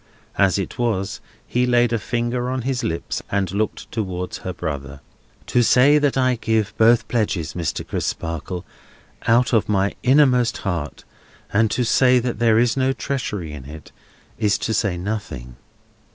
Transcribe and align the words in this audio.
As 0.35 0.57
it 0.57 0.79
was, 0.79 1.21
he 1.45 1.67
laid 1.67 1.93
a 1.93 1.99
finger 1.99 2.49
on 2.49 2.63
his 2.63 2.83
lips, 2.83 3.21
and 3.29 3.51
looked 3.51 3.91
towards 3.91 4.39
her 4.39 4.51
brother. 4.51 4.99
"To 5.45 5.61
say 5.61 5.99
that 5.99 6.17
I 6.17 6.39
give 6.41 6.73
both 6.75 7.07
pledges, 7.07 7.53
Mr. 7.53 7.87
Crisparkle, 7.87 8.65
out 9.27 9.53
of 9.53 9.69
my 9.69 9.93
innermost 10.01 10.57
heart, 10.65 11.03
and 11.53 11.69
to 11.69 11.83
say 11.85 12.17
that 12.17 12.39
there 12.39 12.57
is 12.57 12.75
no 12.75 12.93
treachery 12.93 13.53
in 13.53 13.65
it, 13.65 13.91
is 14.39 14.57
to 14.65 14.73
say 14.73 14.97
nothing!" 14.97 15.55